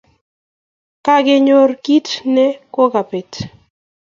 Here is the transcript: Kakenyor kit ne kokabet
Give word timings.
Kakenyor 1.05 1.69
kit 1.83 2.07
ne 2.35 2.45
kokabet 2.73 3.31